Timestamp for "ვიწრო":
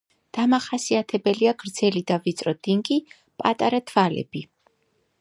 2.25-2.57